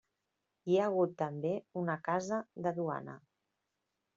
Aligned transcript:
Hi 0.71 0.77
ha 0.77 0.87
hagut 0.91 1.13
també 1.19 1.51
una 1.83 1.99
casa 2.09 2.41
de 2.69 2.73
duana. 2.81 3.19